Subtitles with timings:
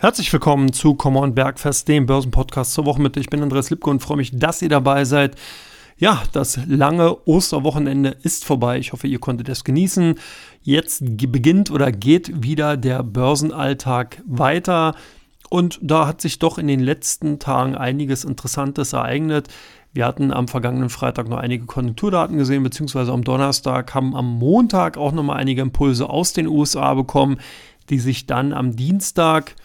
[0.00, 3.16] Herzlich willkommen zu Come On Bergfest, dem Börsenpodcast zur Woche mit.
[3.16, 5.34] Ich bin Andreas Lipke und freue mich, dass ihr dabei seid.
[5.96, 8.78] Ja, das lange Osterwochenende ist vorbei.
[8.78, 10.14] Ich hoffe, ihr konntet es genießen.
[10.62, 14.94] Jetzt beginnt oder geht wieder der Börsenalltag weiter.
[15.50, 19.48] Und da hat sich doch in den letzten Tagen einiges Interessantes ereignet.
[19.92, 24.96] Wir hatten am vergangenen Freitag noch einige Konjunkturdaten gesehen, beziehungsweise am Donnerstag haben am Montag
[24.96, 27.40] auch noch mal einige Impulse aus den USA bekommen,
[27.90, 29.56] die sich dann am Dienstag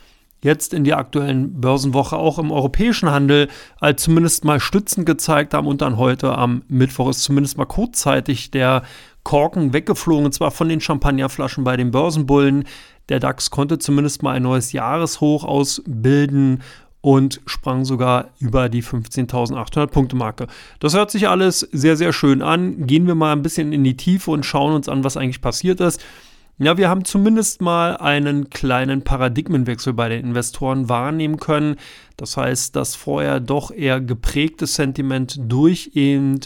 [0.44, 3.48] jetzt in der aktuellen Börsenwoche auch im europäischen Handel
[3.80, 8.52] als zumindest mal stützend gezeigt haben und dann heute am Mittwoch ist zumindest mal kurzzeitig
[8.52, 8.84] der
[9.24, 12.66] Korken weggeflogen, und zwar von den Champagnerflaschen bei den Börsenbullen.
[13.10, 16.62] Der DAX konnte zumindest mal ein neues Jahreshoch ausbilden
[17.02, 20.48] und sprang sogar über die 15.800 Punkte Marke.
[20.80, 22.88] Das hört sich alles sehr, sehr schön an.
[22.88, 25.82] Gehen wir mal ein bisschen in die Tiefe und schauen uns an, was eigentlich passiert
[25.82, 26.02] ist.
[26.60, 31.78] Ja, wir haben zumindest mal einen kleinen Paradigmenwechsel bei den Investoren wahrnehmen können.
[32.16, 36.40] Das heißt, das vorher doch eher geprägte Sentiment durch eben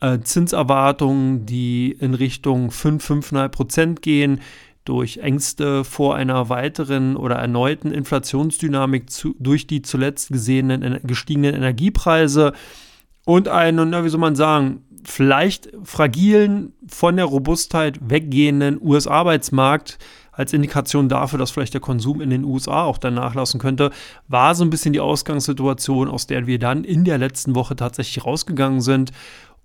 [0.00, 4.40] äh, Zinserwartungen, die in Richtung 5, 5,5 Prozent gehen,
[4.84, 12.52] durch Ängste vor einer weiteren oder erneuten Inflationsdynamik zu, durch die zuletzt gesehenen gestiegenen Energiepreise
[13.24, 19.98] und einen, na, wie soll man sagen, vielleicht fragilen, von der Robustheit weggehenden US-Arbeitsmarkt
[20.32, 23.90] als Indikation dafür, dass vielleicht der Konsum in den USA auch dann nachlassen könnte,
[24.28, 28.24] war so ein bisschen die Ausgangssituation, aus der wir dann in der letzten Woche tatsächlich
[28.24, 29.12] rausgegangen sind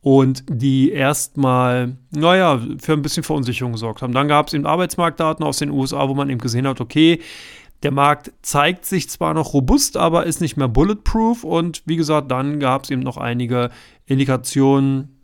[0.01, 4.13] und die erstmal, naja, für ein bisschen Verunsicherung gesorgt haben.
[4.13, 7.21] Dann gab es eben Arbeitsmarktdaten aus den USA, wo man eben gesehen hat, okay,
[7.83, 11.43] der Markt zeigt sich zwar noch robust, aber ist nicht mehr bulletproof.
[11.43, 13.69] Und wie gesagt, dann gab es eben noch einige
[14.05, 15.16] Indikationen,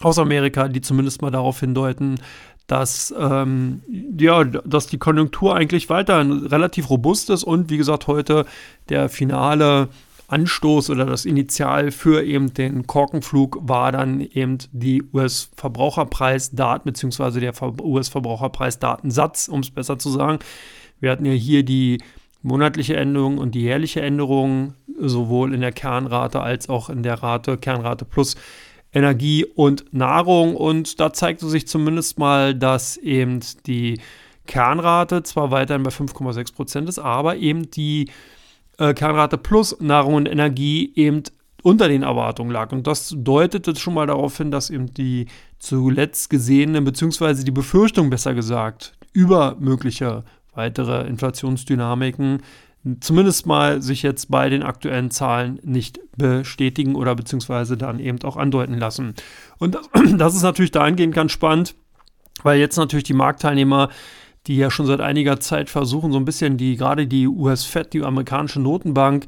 [0.00, 2.20] aus Amerika, die zumindest mal darauf hindeuten,
[2.66, 3.82] dass, ähm,
[4.18, 8.46] ja, dass die Konjunktur eigentlich weiterhin relativ robust ist und wie gesagt, heute
[8.88, 9.88] der finale
[10.28, 17.52] Anstoß oder das Initial für eben den Korkenflug war dann eben die US-Verbraucherpreisdaten beziehungsweise der
[17.82, 20.38] US-Verbraucherpreisdatensatz, um es besser zu sagen.
[21.00, 21.98] Wir hatten ja hier die
[22.42, 27.58] monatliche Änderung und die jährliche Änderung sowohl in der Kernrate als auch in der Rate
[27.58, 28.36] Kernrate plus
[28.94, 30.56] Energie und Nahrung.
[30.56, 34.00] Und da zeigte sich zumindest mal, dass eben die
[34.46, 38.10] Kernrate zwar weiterhin bei 5,6 Prozent ist, aber eben die
[38.78, 41.22] äh, Kernrate plus Nahrung und Energie eben
[41.62, 42.72] unter den Erwartungen lag.
[42.72, 45.26] Und das deutete schon mal darauf hin, dass eben die
[45.58, 52.42] zuletzt gesehene, beziehungsweise die Befürchtung besser gesagt, über mögliche weitere Inflationsdynamiken
[53.00, 58.36] zumindest mal sich jetzt bei den aktuellen Zahlen nicht bestätigen oder beziehungsweise dann eben auch
[58.36, 59.14] andeuten lassen.
[59.58, 59.78] Und
[60.16, 61.74] das, ist natürlich dahingehend ganz spannend,
[62.42, 63.88] weil jetzt natürlich die Marktteilnehmer
[64.46, 68.02] die ja schon seit einiger Zeit versuchen, so ein bisschen die, gerade die US-Fed, die
[68.02, 69.26] amerikanische Notenbank,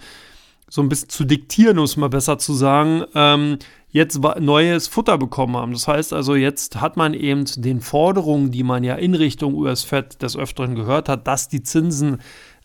[0.69, 3.59] so ein bisschen zu diktieren, um es mal besser zu sagen, ähm,
[3.89, 5.73] jetzt neues Futter bekommen haben.
[5.73, 10.21] Das heißt also, jetzt hat man eben den Forderungen, die man ja in Richtung US-Fed
[10.23, 12.19] des Öfteren gehört hat, dass die Zinsen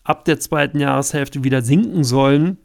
[0.04, 2.58] ab der zweiten Jahreshälfte wieder sinken sollen,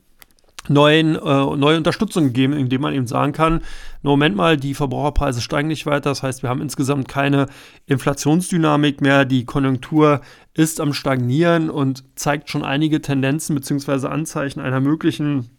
[0.70, 3.62] neuen, äh, neue Unterstützung geben, indem man eben sagen kann,
[4.02, 7.48] Moment mal, die Verbraucherpreise steigen nicht weiter, das heißt, wir haben insgesamt keine
[7.86, 10.22] Inflationsdynamik mehr, die Konjunktur
[10.54, 14.08] ist am Stagnieren und zeigt schon einige Tendenzen bzw.
[14.08, 15.50] Anzeichen einer möglichen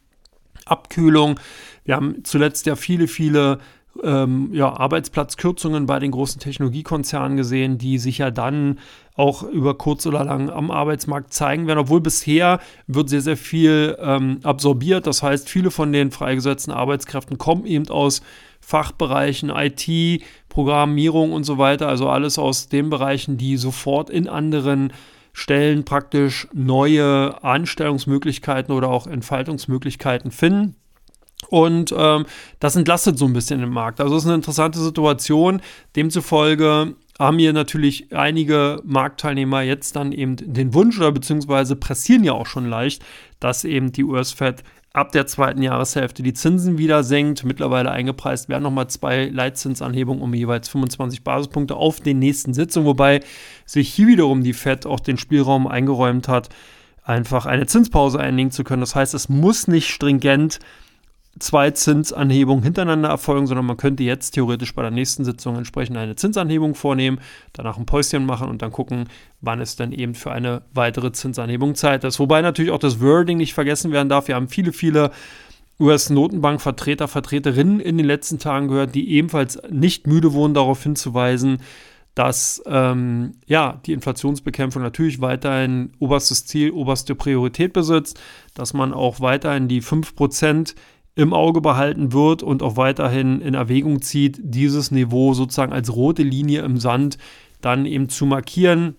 [0.67, 1.41] Abkühlung.
[1.85, 3.59] Wir haben zuletzt ja viele, viele
[4.03, 8.79] ähm, ja, Arbeitsplatzkürzungen bei den großen Technologiekonzernen gesehen, die sich ja dann
[9.15, 11.81] auch über kurz oder lang am Arbeitsmarkt zeigen werden.
[11.81, 15.07] Obwohl bisher wird sehr, sehr viel ähm, absorbiert.
[15.07, 18.23] Das heißt, viele von den freigesetzten Arbeitskräften kommen eben aus
[18.61, 21.89] Fachbereichen, IT, Programmierung und so weiter.
[21.89, 24.93] Also alles aus den Bereichen, die sofort in anderen
[25.33, 30.75] Stellen praktisch neue Anstellungsmöglichkeiten oder auch Entfaltungsmöglichkeiten finden.
[31.51, 32.27] Und ähm,
[32.61, 34.01] das entlastet so ein bisschen den Markt.
[34.01, 35.63] Also es ist eine interessante Situation.
[35.97, 42.33] Demzufolge haben hier natürlich einige Marktteilnehmer jetzt dann eben den Wunsch oder beziehungsweise pressieren ja
[42.33, 43.05] auch schon leicht,
[43.41, 44.63] dass eben die US-Fed
[44.93, 47.45] ab der zweiten Jahreshälfte die Zinsen wieder senkt.
[47.45, 53.21] Mittlerweile eingepreist werden nochmal zwei Leitzinsanhebungen um jeweils 25 Basispunkte auf den nächsten Sitzungen, wobei
[53.67, 56.49] sich hier wiederum die Fed auch den Spielraum eingeräumt hat,
[57.05, 58.81] einfach eine Zinspause einlegen zu können.
[58.81, 60.59] Das heißt, es muss nicht stringent
[61.41, 66.17] zwei Zinsanhebungen hintereinander erfolgen, sondern man könnte jetzt theoretisch bei der nächsten Sitzung entsprechend eine
[66.17, 67.21] Zinsanhebung vornehmen,
[67.53, 69.09] danach ein Päuschen machen und dann gucken,
[69.41, 72.19] wann es dann eben für eine weitere Zinsanhebung Zeit ist.
[72.19, 74.29] Wobei natürlich auch das Wording nicht vergessen werden darf.
[74.29, 75.11] Wir haben viele, viele
[75.81, 81.59] US-Notenbank-Vertreter, Vertreterinnen in den letzten Tagen gehört, die ebenfalls nicht müde wurden, darauf hinzuweisen,
[82.19, 88.21] dass ähm, ja, die Inflationsbekämpfung natürlich weiterhin oberstes Ziel, oberste Priorität besitzt,
[88.55, 90.75] dass man auch weiterhin die 5%
[91.19, 96.23] im Auge behalten wird und auch weiterhin in Erwägung zieht, dieses Niveau sozusagen als rote
[96.23, 97.19] Linie im Sand
[97.61, 98.95] dann eben zu markieren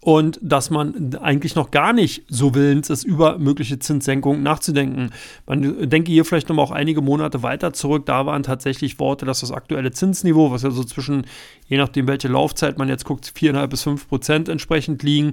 [0.00, 5.10] und dass man eigentlich noch gar nicht so willens ist, über mögliche Zinssenkungen nachzudenken.
[5.46, 8.06] Man denke hier vielleicht noch mal auch einige Monate weiter zurück.
[8.06, 11.26] Da waren tatsächlich Worte, dass das aktuelle Zinsniveau, was ja so zwischen,
[11.66, 15.32] je nachdem welche Laufzeit man jetzt guckt, 4,5 bis 5 Prozent entsprechend liegen,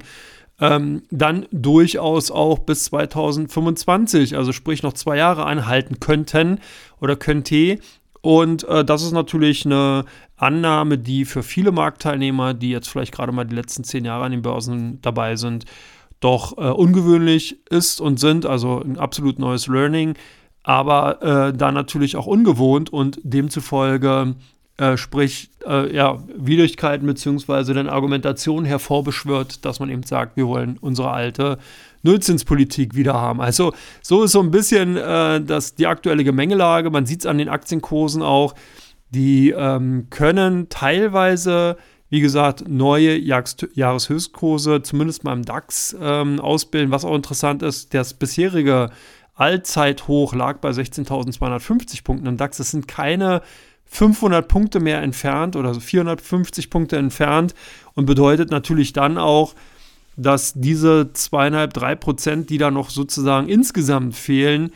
[0.60, 6.60] ähm, dann durchaus auch bis 2025, also sprich noch zwei Jahre anhalten könnten
[7.00, 7.80] oder könnte.
[8.22, 13.32] Und äh, das ist natürlich eine Annahme, die für viele Marktteilnehmer, die jetzt vielleicht gerade
[13.32, 15.66] mal die letzten zehn Jahre an den Börsen dabei sind,
[16.20, 20.16] doch äh, ungewöhnlich ist und sind, also ein absolut neues Learning,
[20.64, 24.36] aber äh, da natürlich auch ungewohnt und demzufolge
[24.80, 27.74] äh, sprich äh, ja, Widrigkeiten bzw.
[27.74, 31.58] dann Argumentation hervorbeschwört, dass man eben sagt, wir wollen unsere alte
[32.04, 33.42] Nullzinspolitik wieder haben.
[33.42, 36.90] Also so ist so ein bisschen äh, das, die aktuelle Gemengelage.
[36.92, 38.56] Man sieht es an den Aktienkursen auch.
[39.10, 41.75] Die ähm, können teilweise,
[42.10, 46.92] wie gesagt, neue Jahreshöchstkurse, zumindest mal im DAX, ähm, ausbilden.
[46.92, 48.92] Was auch interessant ist, das bisherige
[49.36, 52.58] Allzeithoch lag bei 16.250 Punkten im DAX.
[52.58, 53.42] Das sind keine
[53.89, 57.53] 500 Punkte mehr entfernt oder 450 Punkte entfernt
[57.95, 59.56] und bedeutet natürlich dann auch,
[60.15, 64.71] dass diese zweieinhalb, drei Prozent, die da noch sozusagen insgesamt fehlen,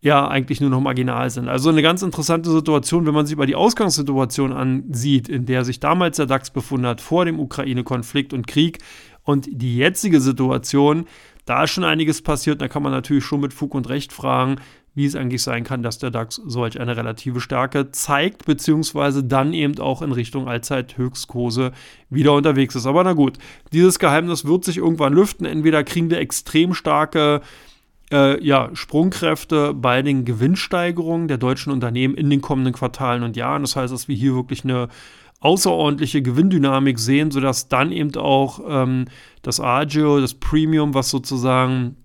[0.00, 1.48] ja eigentlich nur noch marginal sind.
[1.48, 5.80] Also eine ganz interessante Situation, wenn man sich über die Ausgangssituation ansieht, in der sich
[5.80, 8.78] damals der DAX befunden hat, vor dem Ukraine-Konflikt und Krieg
[9.22, 11.06] und die jetzige Situation,
[11.44, 12.60] da ist schon einiges passiert.
[12.60, 14.56] Da kann man natürlich schon mit Fug und Recht fragen,
[14.96, 19.52] wie es eigentlich sein kann, dass der DAX solch eine relative Stärke zeigt, beziehungsweise dann
[19.52, 21.72] eben auch in Richtung Allzeithöchstkurse
[22.08, 22.86] wieder unterwegs ist.
[22.86, 23.36] Aber na gut,
[23.74, 25.44] dieses Geheimnis wird sich irgendwann lüften.
[25.44, 27.42] Entweder kriegen wir extrem starke
[28.10, 33.62] äh, ja, Sprungkräfte bei den Gewinnsteigerungen der deutschen Unternehmen in den kommenden Quartalen und Jahren.
[33.62, 34.88] Das heißt, dass wir hier wirklich eine
[35.40, 39.04] außerordentliche Gewinndynamik sehen, sodass dann eben auch ähm,
[39.42, 41.96] das Agio, das Premium, was sozusagen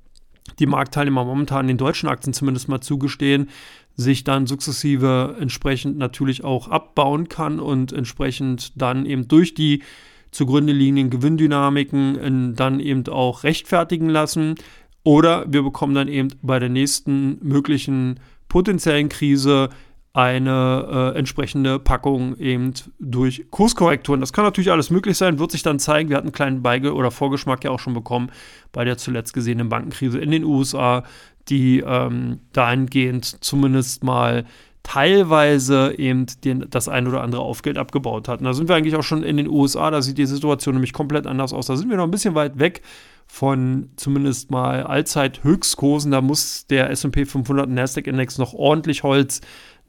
[0.62, 3.50] die Marktteilnehmer momentan den deutschen Aktien zumindest mal zugestehen,
[3.96, 9.84] sich dann sukzessive entsprechend natürlich auch abbauen kann und entsprechend dann eben durch die
[10.32, 14.56] zugrunde liegenden Gewinndynamiken dann eben auch rechtfertigen lassen.
[15.04, 19.70] Oder wir bekommen dann eben bei der nächsten möglichen potenziellen Krise
[20.14, 24.20] eine äh, entsprechende Packung eben durch Kurskorrekturen.
[24.20, 26.10] Das kann natürlich alles möglich sein, wird sich dann zeigen.
[26.10, 28.30] Wir hatten einen kleinen Beige- oder Vorgeschmack ja auch schon bekommen
[28.74, 31.04] bei der zuletzt gesehenen Bankenkrise in den USA,
[31.48, 34.46] die ähm, dahingehend zumindest mal
[34.84, 38.44] teilweise eben den, das ein oder andere Aufgeld abgebaut hatten.
[38.44, 41.28] Da sind wir eigentlich auch schon in den USA, da sieht die Situation nämlich komplett
[41.28, 41.68] anders aus.
[41.68, 42.82] Da sind wir noch ein bisschen weit weg
[43.28, 46.12] von zumindest mal Allzeithöchstkursen.
[46.12, 49.40] Da muss der S&P 500 Nasdaq Index noch ordentlich Holz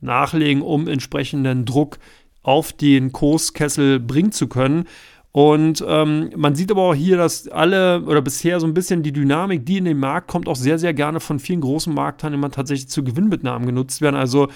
[0.03, 1.99] nachlegen, um entsprechenden Druck
[2.43, 4.85] auf den Kurskessel bringen zu können.
[5.31, 9.13] Und ähm, man sieht aber auch hier, dass alle oder bisher so ein bisschen die
[9.13, 12.91] Dynamik, die in den Markt kommt, auch sehr, sehr gerne von vielen großen Marktteilnehmern tatsächlich
[12.91, 14.17] zu Gewinnmitnahmen genutzt werden.
[14.17, 14.49] Also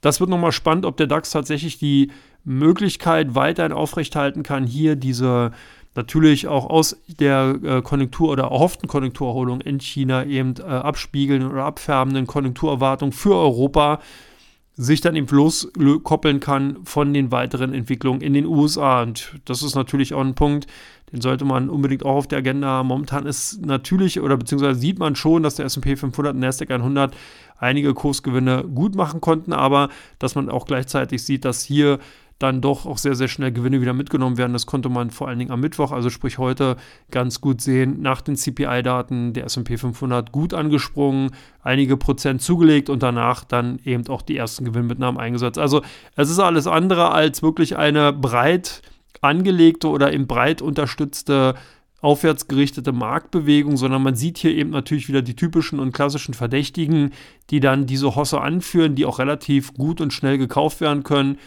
[0.00, 2.12] das wird nochmal spannend, ob der DAX tatsächlich die
[2.44, 5.50] Möglichkeit weiterhin aufrechthalten kann, hier diese
[5.96, 11.64] natürlich auch aus der äh, Konjunktur oder erhofften Konjunkturerholung in China eben äh, abspiegeln oder
[11.64, 14.00] abfärbenden Konjunkturerwartungen für Europa
[14.76, 19.02] sich dann eben loskoppeln kann von den weiteren Entwicklungen in den USA.
[19.02, 20.66] Und das ist natürlich auch ein Punkt,
[21.12, 22.88] den sollte man unbedingt auch auf der Agenda haben.
[22.88, 27.16] Momentan ist natürlich oder beziehungsweise sieht man schon, dass der S&P 500 und Nasdaq 100
[27.58, 31.98] einige Kursgewinne gut machen konnten, aber dass man auch gleichzeitig sieht, dass hier
[32.38, 34.52] dann doch auch sehr, sehr schnell Gewinne wieder mitgenommen werden.
[34.52, 36.76] Das konnte man vor allen Dingen am Mittwoch, also sprich heute,
[37.10, 38.02] ganz gut sehen.
[38.02, 41.30] Nach den CPI-Daten der SP 500 gut angesprungen,
[41.62, 45.58] einige Prozent zugelegt und danach dann eben auch die ersten Gewinnmitnahmen eingesetzt.
[45.58, 45.82] Also
[46.14, 48.82] es ist alles andere als wirklich eine breit
[49.22, 51.54] angelegte oder eben breit unterstützte
[52.02, 57.12] aufwärtsgerichtete Marktbewegung, sondern man sieht hier eben natürlich wieder die typischen und klassischen Verdächtigen,
[57.48, 61.38] die dann diese Hosse anführen, die auch relativ gut und schnell gekauft werden können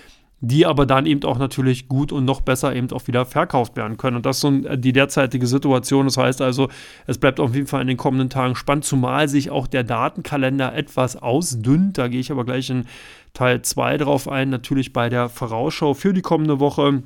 [0.42, 3.98] die aber dann eben auch natürlich gut und noch besser eben auch wieder verkauft werden
[3.98, 4.18] können.
[4.18, 6.06] Und das ist so die derzeitige Situation.
[6.06, 6.70] Das heißt also,
[7.08, 10.74] es bleibt auf jeden Fall in den kommenden Tagen spannend, zumal sich auch der Datenkalender
[10.76, 11.98] etwas ausdünnt.
[11.98, 12.86] Da gehe ich aber gleich in
[13.34, 17.04] Teil 2 drauf ein, natürlich bei der Vorausschau für die kommende Woche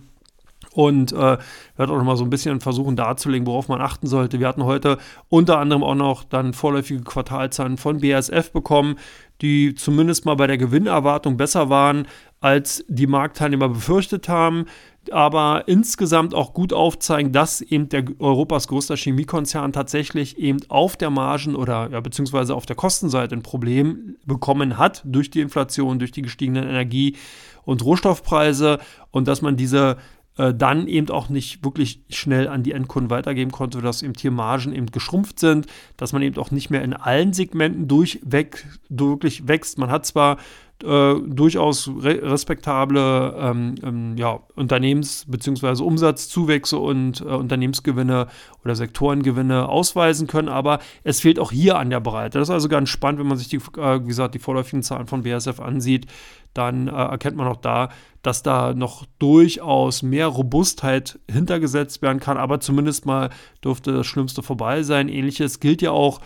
[0.73, 4.39] und äh, werde auch noch mal so ein bisschen versuchen darzulegen, worauf man achten sollte.
[4.39, 4.97] Wir hatten heute
[5.29, 8.95] unter anderem auch noch dann vorläufige Quartalzahlen von BASF bekommen,
[9.41, 12.07] die zumindest mal bei der Gewinnerwartung besser waren,
[12.41, 14.65] als die Marktteilnehmer befürchtet haben.
[15.11, 21.09] aber insgesamt auch gut aufzeigen, dass eben der Europas größter Chemiekonzern tatsächlich eben auf der
[21.09, 26.13] Margen- oder ja, beziehungsweise auf der Kostenseite ein Problem bekommen hat durch die Inflation, durch
[26.13, 27.17] die gestiegenen Energie-
[27.65, 28.79] und Rohstoffpreise
[29.11, 29.97] und dass man diese
[30.37, 34.31] äh, dann eben auch nicht wirklich schnell an die Endkunden weitergeben konnte, dass eben hier
[34.31, 39.47] Margen eben geschrumpft sind, dass man eben auch nicht mehr in allen Segmenten durchweg wirklich
[39.47, 39.77] wächst.
[39.77, 40.37] Man hat zwar
[40.83, 45.81] äh, durchaus re respektable ähm, ähm, ja, Unternehmens- bzw.
[45.83, 48.27] Umsatzzuwächse und äh, Unternehmensgewinne
[48.63, 52.39] oder Sektorengewinne ausweisen können, aber es fehlt auch hier an der Breite.
[52.39, 55.07] Das ist also ganz spannend, wenn man sich die, äh, wie gesagt, die vorläufigen Zahlen
[55.07, 56.07] von BASF ansieht,
[56.53, 57.89] dann äh, erkennt man auch da,
[58.21, 63.29] dass da noch durchaus mehr Robustheit hintergesetzt werden kann, aber zumindest mal
[63.63, 65.09] dürfte das Schlimmste vorbei sein.
[65.09, 66.19] Ähnliches gilt ja auch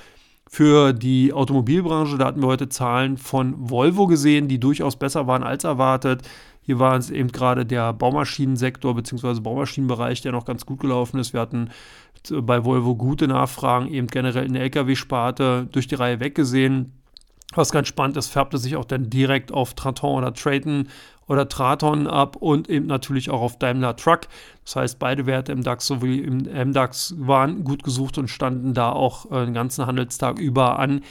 [0.50, 2.18] für die Automobilbranche.
[2.18, 6.28] Da hatten wir heute Zahlen von Volvo gesehen, die durchaus besser waren als erwartet.
[6.62, 9.40] Hier war es eben gerade der Baumaschinensektor bzw.
[9.40, 11.34] Baumaschinenbereich, der noch ganz gut gelaufen ist.
[11.34, 11.70] Wir hatten
[12.42, 16.97] bei Volvo gute Nachfragen, eben generell in der Lkw-Sparte durch die Reihe weggesehen.
[17.56, 20.90] Was ganz spannend ist, färbte sich auch dann direkt auf Traton oder Traton
[21.28, 24.22] oder Traton ab und eben natürlich auch auf Daimler Truck.
[24.64, 28.92] Das heißt, beide Werte im DAX sowie im MDAX waren gut gesucht und standen da
[28.92, 31.02] auch äh, den ganzen Handelstag über an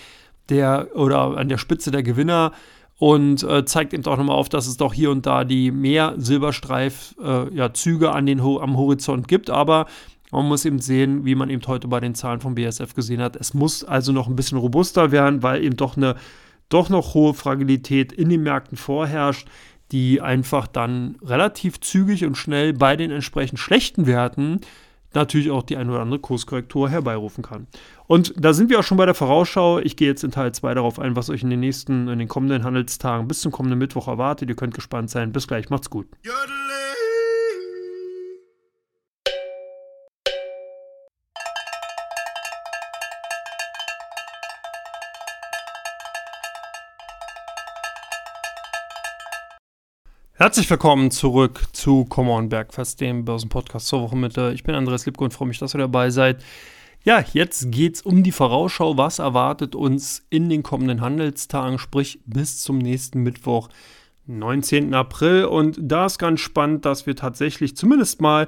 [0.48, 2.52] der oder an der Spitze der Gewinner
[2.98, 6.14] und äh, zeigt eben auch nochmal auf, dass es doch hier und da die mehr
[6.16, 9.86] Silberstreif-Züge äh, ja, an am Horizont gibt, aber
[10.36, 13.36] man muss eben sehen, wie man eben heute bei den Zahlen vom BSF gesehen hat.
[13.36, 16.16] Es muss also noch ein bisschen robuster werden, weil eben doch eine
[16.68, 19.48] doch noch hohe Fragilität in den Märkten vorherrscht,
[19.92, 24.60] die einfach dann relativ zügig und schnell bei den entsprechend schlechten Werten
[25.14, 27.66] natürlich auch die eine oder andere Kurskorrektur herbeirufen kann.
[28.06, 29.78] Und da sind wir auch schon bei der Vorausschau.
[29.78, 32.28] Ich gehe jetzt in Teil 2 darauf ein, was euch in den nächsten, in den
[32.28, 34.50] kommenden Handelstagen bis zum kommenden Mittwoch erwartet.
[34.50, 35.32] Ihr könnt gespannt sein.
[35.32, 36.06] Bis gleich, macht's gut.
[36.22, 36.65] Jodele.
[50.38, 54.52] Herzlich willkommen zurück zu Come On Bergfest, dem Börsenpodcast zur Wochenmitte.
[54.54, 56.44] Ich bin Andreas Lipko und freue mich, dass ihr dabei seid.
[57.02, 58.98] Ja, jetzt geht es um die Vorausschau.
[58.98, 63.70] Was erwartet uns in den kommenden Handelstagen, sprich bis zum nächsten Mittwoch,
[64.26, 64.92] 19.
[64.92, 65.46] April.
[65.46, 68.46] Und da ist ganz spannend, dass wir tatsächlich zumindest mal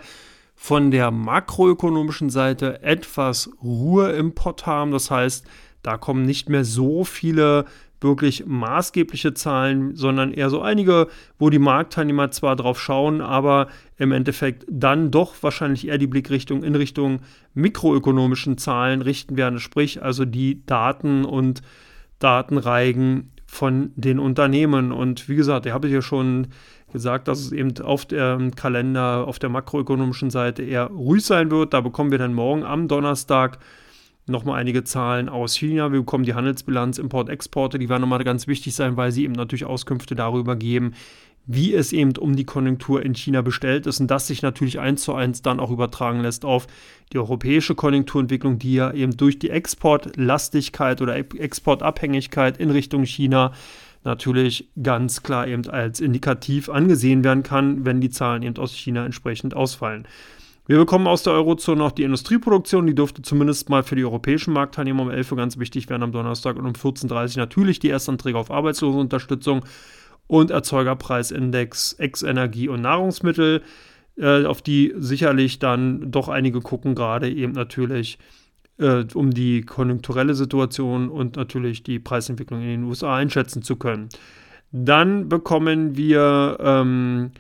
[0.55, 4.91] von der makroökonomischen Seite etwas Ruhe im Pott haben.
[4.91, 5.47] Das heißt,
[5.83, 7.65] da kommen nicht mehr so viele
[8.01, 14.13] wirklich maßgebliche Zahlen, sondern eher so einige, wo die Marktteilnehmer zwar drauf schauen, aber im
[14.13, 17.21] Endeffekt dann doch wahrscheinlich eher die Blickrichtung in Richtung
[17.55, 21.63] mikroökonomischen Zahlen richten werden, sprich also die Daten und
[22.19, 24.93] Datenreigen von den Unternehmen.
[24.93, 26.49] Und wie gesagt, ich habe ja schon
[26.93, 31.75] gesagt, dass es eben auf dem Kalender, auf der makroökonomischen Seite eher ruhig sein wird.
[31.75, 33.59] Da bekommen wir dann morgen am Donnerstag
[34.29, 35.93] nochmal einige Zahlen aus China.
[35.93, 39.65] Wir bekommen die Handelsbilanz, Import-Exporte, die werden nochmal ganz wichtig sein, weil sie eben natürlich
[39.65, 40.95] Auskünfte darüber geben,
[41.47, 45.03] wie es eben um die Konjunktur in China bestellt ist und das sich natürlich eins
[45.03, 46.67] zu eins dann auch übertragen lässt auf
[47.13, 53.53] die europäische Konjunkturentwicklung, die ja eben durch die Exportlastigkeit oder Exportabhängigkeit in Richtung China
[54.05, 59.07] natürlich ganz klar eben als indikativ angesehen werden kann, wenn die Zahlen eben aus China
[59.07, 60.07] entsprechend ausfallen.
[60.69, 64.53] Wir bekommen aus der Eurozone noch die Industrieproduktion, die dürfte zumindest mal für die europäischen
[64.53, 67.89] Marktteilnehmer um 11 Uhr ganz wichtig werden am Donnerstag und um 14.30 Uhr natürlich die
[67.89, 69.65] Erstanträge auf Arbeitslosenunterstützung
[70.27, 73.63] und Erzeugerpreisindex, Ex-Energie und Nahrungsmittel,
[74.19, 78.19] äh, auf die sicherlich dann doch einige gucken, gerade eben natürlich
[78.77, 84.11] äh, um die konjunkturelle Situation und natürlich die Preisentwicklung in den USA einschätzen zu können.
[84.71, 87.31] Dann bekommen wir ähm,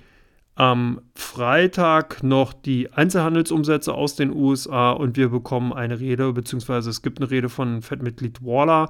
[0.58, 7.00] am Freitag noch die Einzelhandelsumsätze aus den USA und wir bekommen eine Rede, beziehungsweise es
[7.00, 8.88] gibt eine Rede von Fettmitglied Waller,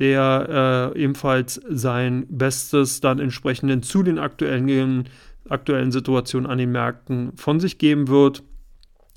[0.00, 5.08] der äh, ebenfalls sein Bestes dann entsprechend zu den aktuellen,
[5.48, 8.42] aktuellen Situationen an den Märkten von sich geben wird.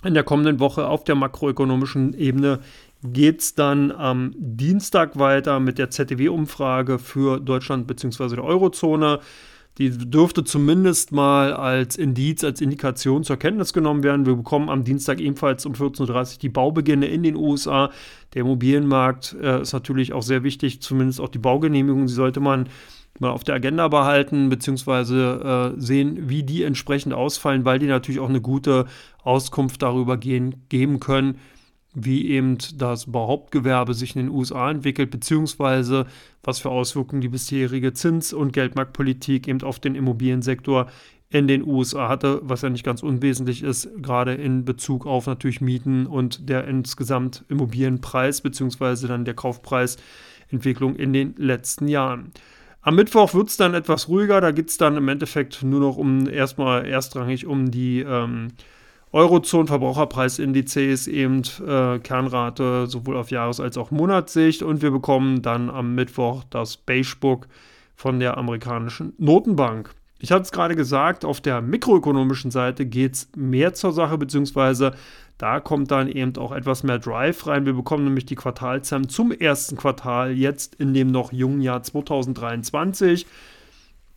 [0.04, 2.60] In der kommenden Woche auf der makroökonomischen Ebene
[3.04, 8.36] geht es dann am Dienstag weiter mit der ZDW-Umfrage für Deutschland bzw.
[8.36, 9.20] der Eurozone.
[9.78, 14.26] Die dürfte zumindest mal als Indiz, als Indikation zur Kenntnis genommen werden.
[14.26, 17.90] Wir bekommen am Dienstag ebenfalls um 14.30 Uhr die Baubeginne in den USA.
[18.34, 22.06] Der Immobilienmarkt äh, ist natürlich auch sehr wichtig, zumindest auch die Baugenehmigung.
[22.08, 22.68] Die sollte man
[23.20, 28.20] mal auf der Agenda behalten, beziehungsweise äh, sehen, wie die entsprechend ausfallen, weil die natürlich
[28.20, 28.88] auch eine gute
[29.24, 31.40] Auskunft darüber gehen, geben können,
[31.94, 36.06] wie eben das Behauptgewerbe sich in den USA entwickelt, beziehungsweise
[36.44, 40.88] was für Auswirkungen die bisherige Zins- und Geldmarktpolitik eben auf den Immobiliensektor
[41.30, 45.62] in den USA hatte, was ja nicht ganz unwesentlich ist, gerade in Bezug auf natürlich
[45.62, 52.32] Mieten und der insgesamt Immobilienpreis beziehungsweise dann der Kaufpreisentwicklung in den letzten Jahren.
[52.82, 55.98] Am Mittwoch wird es dann etwas ruhiger, da geht es dann im Endeffekt nur noch
[55.98, 58.50] um erstmal erstrangig um die ähm,
[59.14, 65.96] Eurozone-Verbraucherpreisindizes, eben äh, Kernrate sowohl auf Jahres- als auch Monatssicht und wir bekommen dann am
[65.96, 67.48] Mittwoch das Beige Book
[67.96, 69.94] von der amerikanischen Notenbank.
[70.20, 74.94] Ich hatte es gerade gesagt, auf der mikroökonomischen Seite geht es mehr zur Sache, beziehungsweise
[75.40, 77.66] da kommt dann eben auch etwas mehr Drive rein.
[77.66, 83.26] Wir bekommen nämlich die Quartalzahlen zum ersten Quartal jetzt in dem noch jungen Jahr 2023.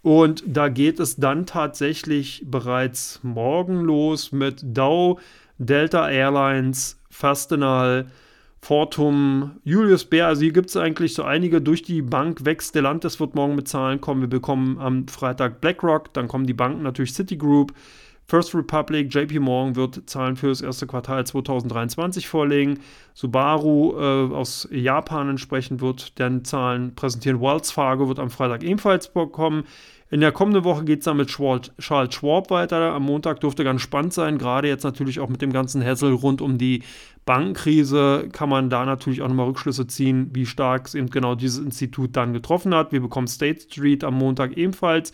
[0.05, 5.19] Und da geht es dann tatsächlich bereits morgen los mit Dow,
[5.57, 8.09] Delta Airlines, Fastenal,
[8.61, 12.63] Fortum, Julius Bär, also hier gibt es eigentlich so einige durch die Bank weg.
[12.63, 14.21] Stellantis wird morgen mit Zahlen kommen.
[14.21, 17.73] Wir bekommen am Freitag BlackRock, dann kommen die Banken natürlich Citigroup,
[18.27, 22.81] First Republic, JP Morgan wird Zahlen für das erste Quartal 2023 vorlegen.
[23.13, 27.41] Subaru äh, aus Japan entsprechend wird dann Zahlen präsentieren.
[27.41, 29.65] Wells Fargo wird am Freitag ebenfalls bekommen.
[30.11, 32.93] In der kommenden Woche geht es dann mit Charles Schwab weiter.
[32.93, 36.41] Am Montag dürfte ganz spannend sein, gerade jetzt natürlich auch mit dem ganzen Hassel rund
[36.41, 36.83] um die
[37.25, 41.59] Bankenkrise kann man da natürlich auch nochmal Rückschlüsse ziehen, wie stark es eben genau dieses
[41.59, 42.93] Institut dann getroffen hat.
[42.93, 45.13] Wir bekommen State Street am Montag ebenfalls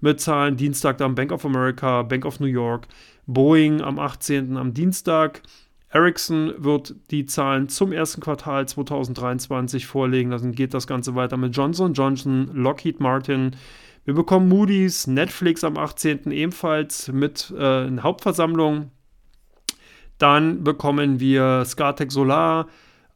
[0.00, 0.56] mit Zahlen.
[0.56, 2.86] Dienstag dann Bank of America, Bank of New York,
[3.26, 4.56] Boeing am 18.
[4.56, 5.42] am Dienstag.
[5.88, 10.30] Ericsson wird die Zahlen zum ersten Quartal 2023 vorlegen.
[10.30, 13.56] Dann geht das Ganze weiter mit Johnson Johnson, Lockheed Martin,
[14.06, 16.30] wir bekommen Moody's, Netflix am 18.
[16.30, 18.92] ebenfalls mit äh, Hauptversammlung.
[20.18, 22.68] Dann bekommen wir Scartech Solar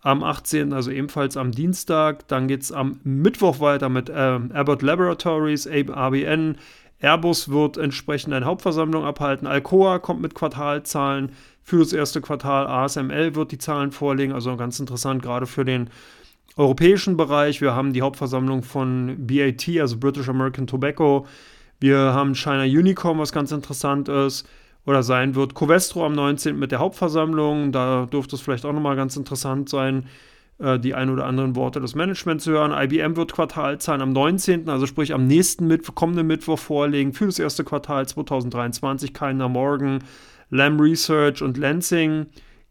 [0.03, 2.27] am 18., also ebenfalls am Dienstag.
[2.29, 6.57] Dann geht es am Mittwoch weiter mit ähm, Abbott Laboratories, ABN.
[7.01, 9.47] Airbus wird entsprechend eine Hauptversammlung abhalten.
[9.47, 11.33] Alcoa kommt mit Quartalzahlen
[11.63, 12.67] für das erste Quartal.
[12.67, 15.89] ASML wird die Zahlen vorlegen, also ganz interessant, gerade für den
[16.57, 17.61] europäischen Bereich.
[17.61, 21.27] Wir haben die Hauptversammlung von BAT, also British American Tobacco.
[21.79, 24.47] Wir haben China Unicorn, was ganz interessant ist
[24.87, 25.55] oder sein wird.
[25.55, 26.59] Covestro am 19.
[26.59, 27.73] mit der Hauptversammlung.
[27.73, 30.07] Da dürfte es vielleicht auch nochmal ganz interessant sein,
[30.59, 32.73] äh, die ein oder anderen Worte des Managements zu hören.
[32.73, 37.39] IBM wird Quartalzahlen am 19., also sprich am nächsten Mittwoch, kommenden Mittwoch vorlegen für das
[37.39, 39.13] erste Quartal 2023.
[39.13, 40.03] Keiner Morgan,
[40.51, 42.27] Lam Research und Lansing.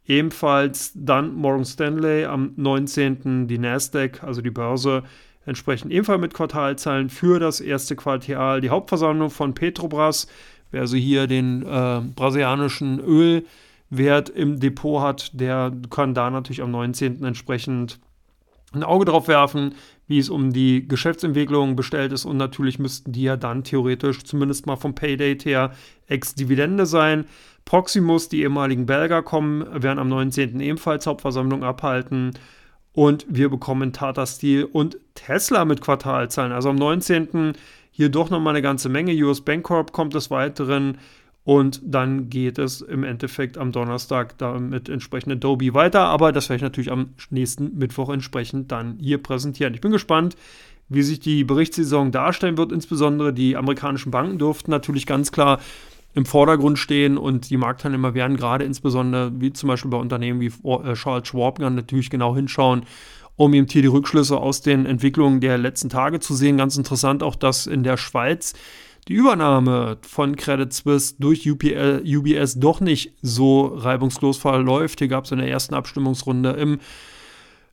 [0.06, 3.48] Ebenfalls dann Morgan Stanley am 19.
[3.48, 5.04] die Nasdaq, also die Börse,
[5.46, 8.62] entsprechend ebenfalls mit Quartalzahlen für das erste Quartal.
[8.62, 10.28] Die Hauptversammlung von Petrobras,
[10.72, 16.72] wer also hier den äh, brasilianischen Ölwert im Depot hat, der kann da natürlich am
[16.72, 17.24] 19.
[17.24, 18.00] entsprechend
[18.72, 19.74] ein Auge drauf werfen,
[20.08, 22.26] wie es um die Geschäftsentwicklung bestellt ist.
[22.26, 25.72] Und natürlich müssten die ja dann theoretisch zumindest mal vom Paydate her
[26.08, 27.26] ex-Dividende sein.
[27.66, 30.60] Proximus, die ehemaligen Belger, kommen, werden am 19.
[30.60, 32.32] ebenfalls Hauptversammlung abhalten.
[32.94, 36.52] Und wir bekommen Tata Steel und Tesla mit Quartalzahlen.
[36.52, 37.54] Also am 19.
[38.00, 39.12] hier doch nochmal eine ganze Menge.
[39.26, 41.00] US Bancorp kommt des Weiteren.
[41.44, 46.06] Und dann geht es im Endeffekt am Donnerstag damit entsprechend Adobe weiter.
[46.06, 49.74] Aber das werde ich natürlich am nächsten Mittwoch entsprechend dann hier präsentieren.
[49.74, 50.38] Ich bin gespannt,
[50.88, 52.72] wie sich die Berichtssaison darstellen wird.
[52.72, 55.60] Insbesondere die amerikanischen Banken durften natürlich ganz klar
[56.14, 60.52] im Vordergrund stehen und die Marktteilnehmer werden gerade insbesondere, wie zum Beispiel bei Unternehmen wie
[60.64, 62.84] äh, Charles Schwab, natürlich genau hinschauen,
[63.40, 66.58] um eben hier die Rückschlüsse aus den Entwicklungen der letzten Tage zu sehen.
[66.58, 68.54] Ganz interessant auch, dass in der Schweiz
[69.08, 75.00] die Übernahme von Credit Suisse durch UPL, UBS doch nicht so reibungslos verläuft.
[75.00, 76.80] Hier gab es in der ersten Abstimmungsrunde im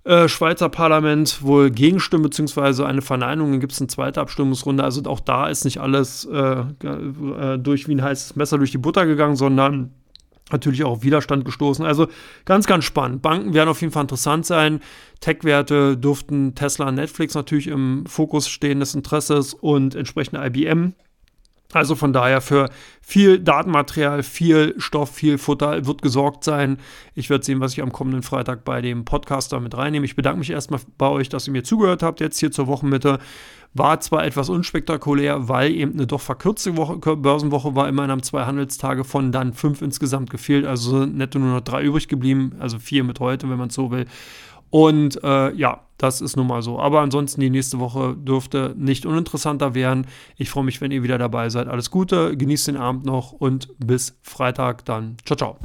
[0.05, 2.85] äh, Schweizer Parlament wohl Gegenstimmen bzw.
[2.85, 3.51] eine Verneinung.
[3.51, 4.85] Dann gibt es eine zweite Abstimmungsrunde.
[4.85, 8.79] Also auch da ist nicht alles äh, äh, durch wie ein heißes Messer durch die
[8.79, 9.91] Butter gegangen, sondern
[10.51, 11.85] natürlich auch auf Widerstand gestoßen.
[11.85, 12.09] Also
[12.45, 13.23] ganz, ganz spannend.
[13.23, 14.81] Banken werden auf jeden Fall interessant sein.
[15.21, 20.95] Tech-Werte durften Tesla und Netflix natürlich im Fokus stehen des Interesses und entsprechende IBM
[21.73, 26.79] also von daher für viel Datenmaterial, viel Stoff, viel Futter wird gesorgt sein.
[27.15, 30.07] Ich werde sehen, was ich am kommenden Freitag bei dem Podcast damit reinnehme.
[30.07, 33.19] Ich bedanke mich erstmal bei euch, dass ihr mir zugehört habt jetzt hier zur Wochenmitte.
[33.75, 37.89] War zwar etwas unspektakulär, weil eben eine doch verkürzte Woche, Börsenwoche war.
[37.89, 40.65] Immerhin haben zwei Handelstage von dann fünf insgesamt gefehlt.
[40.65, 42.55] Also netto nur noch drei übrig geblieben.
[42.59, 44.07] Also vier mit heute, wenn man es so will.
[44.71, 46.79] Und äh, ja, das ist nun mal so.
[46.79, 50.07] Aber ansonsten die nächste Woche dürfte nicht uninteressanter werden.
[50.37, 51.69] Ich freue mich, wenn ihr wieder dabei seid.
[51.69, 55.17] Alles Gute, genießt den Abend noch und bis Freitag dann.
[55.25, 55.59] Ciao, ciao.